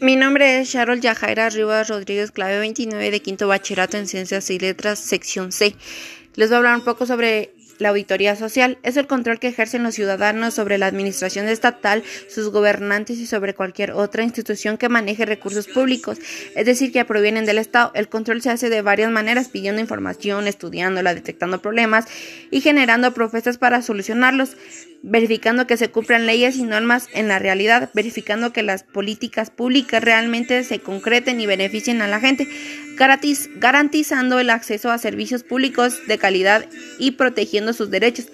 Mi 0.00 0.14
nombre 0.14 0.60
es 0.60 0.68
Sharon 0.68 1.00
Yajaira 1.00 1.48
Rivas 1.50 1.88
Rodríguez, 1.88 2.30
clave 2.30 2.60
29 2.60 3.10
de 3.10 3.20
quinto 3.20 3.48
bachillerato 3.48 3.96
en 3.96 4.06
Ciencias 4.06 4.48
y 4.50 4.58
Letras, 4.58 5.00
sección 5.00 5.50
C. 5.50 5.74
Les 6.36 6.48
voy 6.48 6.54
a 6.54 6.58
hablar 6.58 6.76
un 6.76 6.84
poco 6.84 7.04
sobre 7.04 7.52
la 7.78 7.90
auditoría 7.90 8.36
social 8.36 8.78
es 8.82 8.96
el 8.96 9.06
control 9.06 9.38
que 9.38 9.48
ejercen 9.48 9.82
los 9.82 9.94
ciudadanos 9.94 10.54
sobre 10.54 10.78
la 10.78 10.86
administración 10.86 11.48
estatal, 11.48 12.02
sus 12.28 12.50
gobernantes 12.50 13.18
y 13.18 13.26
sobre 13.26 13.54
cualquier 13.54 13.92
otra 13.92 14.22
institución 14.22 14.78
que 14.78 14.88
maneje 14.88 15.26
recursos 15.26 15.68
públicos, 15.68 16.18
es 16.54 16.66
decir, 16.66 16.92
que 16.92 17.04
provienen 17.04 17.46
del 17.46 17.58
Estado. 17.58 17.92
El 17.94 18.08
control 18.08 18.42
se 18.42 18.50
hace 18.50 18.68
de 18.70 18.82
varias 18.82 19.10
maneras, 19.10 19.48
pidiendo 19.48 19.80
información, 19.80 20.46
estudiándola, 20.46 21.14
detectando 21.14 21.62
problemas 21.62 22.06
y 22.50 22.60
generando 22.60 23.14
propuestas 23.14 23.58
para 23.58 23.82
solucionarlos 23.82 24.56
verificando 25.02 25.66
que 25.66 25.76
se 25.76 25.90
cumplan 25.90 26.26
leyes 26.26 26.56
y 26.56 26.64
normas 26.64 27.08
en 27.12 27.28
la 27.28 27.38
realidad, 27.38 27.90
verificando 27.94 28.52
que 28.52 28.62
las 28.62 28.82
políticas 28.82 29.50
públicas 29.50 30.02
realmente 30.02 30.64
se 30.64 30.80
concreten 30.80 31.40
y 31.40 31.46
beneficien 31.46 32.02
a 32.02 32.08
la 32.08 32.20
gente, 32.20 32.48
garantizando 32.98 34.38
el 34.38 34.50
acceso 34.50 34.90
a 34.90 34.98
servicios 34.98 35.44
públicos 35.44 36.00
de 36.06 36.18
calidad 36.18 36.66
y 36.98 37.12
protegiendo 37.12 37.72
sus 37.72 37.90
derechos. 37.90 38.26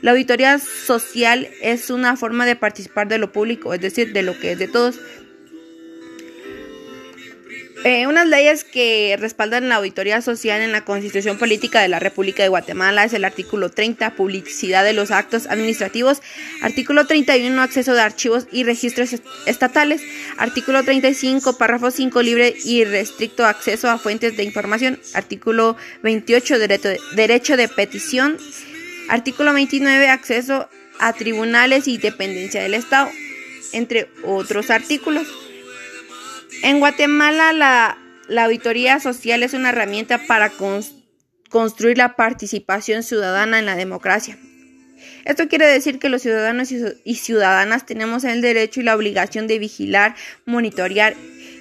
La 0.00 0.12
auditoría 0.12 0.58
social 0.58 1.48
es 1.60 1.90
una 1.90 2.16
forma 2.16 2.46
de 2.46 2.56
participar 2.56 3.08
de 3.08 3.18
lo 3.18 3.32
público, 3.32 3.74
es 3.74 3.80
decir, 3.80 4.12
de 4.12 4.22
lo 4.22 4.38
que 4.38 4.52
es 4.52 4.58
de 4.58 4.68
todos, 4.68 4.98
eh, 7.84 8.06
unas 8.06 8.26
leyes 8.26 8.64
que 8.64 9.16
respaldan 9.18 9.68
la 9.68 9.76
auditoría 9.76 10.20
social 10.22 10.60
en 10.60 10.72
la 10.72 10.84
Constitución 10.84 11.38
Política 11.38 11.80
de 11.80 11.88
la 11.88 11.98
República 11.98 12.42
de 12.42 12.48
Guatemala 12.48 13.04
es 13.04 13.12
el 13.12 13.24
artículo 13.24 13.70
30, 13.70 14.14
publicidad 14.14 14.84
de 14.84 14.92
los 14.92 15.10
actos 15.10 15.46
administrativos, 15.46 16.22
artículo 16.60 17.06
31, 17.06 17.60
acceso 17.60 17.94
de 17.94 18.00
archivos 18.00 18.46
y 18.52 18.64
registros 18.64 19.10
estatales, 19.46 20.02
artículo 20.36 20.82
35, 20.82 21.58
párrafo 21.58 21.90
5, 21.90 22.22
libre 22.22 22.54
y 22.64 22.84
restricto 22.84 23.46
acceso 23.46 23.90
a 23.90 23.98
fuentes 23.98 24.36
de 24.36 24.44
información, 24.44 25.00
artículo 25.14 25.76
28, 26.02 26.58
derecho 26.58 26.88
de, 26.88 27.00
derecho 27.16 27.56
de 27.56 27.68
petición, 27.68 28.38
artículo 29.08 29.52
29, 29.52 30.08
acceso 30.08 30.68
a 31.00 31.12
tribunales 31.12 31.88
y 31.88 31.98
dependencia 31.98 32.62
del 32.62 32.74
Estado, 32.74 33.10
entre 33.72 34.08
otros 34.24 34.70
artículos. 34.70 35.26
En 36.62 36.78
Guatemala 36.78 37.52
la, 37.52 38.44
auditoría 38.44 39.00
social 39.00 39.42
es 39.42 39.52
una 39.52 39.70
herramienta 39.70 40.18
para 40.26 40.52
construir 41.50 41.98
la 41.98 42.14
participación 42.14 43.02
ciudadana 43.02 43.58
en 43.58 43.66
la 43.66 43.74
democracia. 43.74 44.38
Esto 45.24 45.48
quiere 45.48 45.66
decir 45.66 45.98
que 45.98 46.08
los 46.08 46.22
ciudadanos 46.22 46.70
y 46.70 47.14
ciudadanas 47.16 47.84
tenemos 47.84 48.22
el 48.22 48.40
derecho 48.40 48.80
y 48.80 48.84
la 48.84 48.94
obligación 48.94 49.48
de 49.48 49.58
vigilar, 49.58 50.14
monitorear 50.46 51.14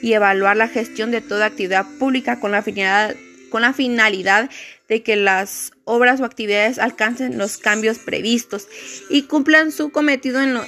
y 0.04 0.14
evaluar 0.14 0.58
la 0.58 0.68
gestión 0.68 1.10
de 1.10 1.22
toda 1.22 1.48
actividad 1.48 1.86
pública 1.98 2.40
con 2.40 2.52
la 2.52 2.62
finalidad, 2.62 3.16
con 3.50 3.64
la 3.64 3.74
finalidad 3.74 4.50
de 4.88 5.02
que 5.02 5.16
las 5.16 5.72
obras 5.84 6.22
o 6.22 6.26
actividades 6.26 6.78
alcancen 6.78 7.38
los 7.38 7.58
cambios 7.58 7.98
previstos 7.98 8.68
y 9.10 9.24
cumplan 9.24 9.72
su 9.72 9.92
cometido 9.92 10.42
en, 10.42 10.54
lo, 10.54 10.64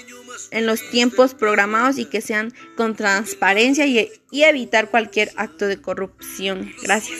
en 0.54 0.66
los 0.66 0.90
tiempos 0.90 1.34
programados 1.34 1.98
y 1.98 2.06
que 2.06 2.22
sean 2.22 2.54
con 2.78 2.96
transparencia 2.96 3.86
y, 3.86 4.09
y 4.32 4.44
evitar 4.44 4.90
cualquier 4.90 5.32
acto 5.36 5.68
de 5.68 5.82
corrupción. 5.82 6.72
Gracias. 6.82 7.20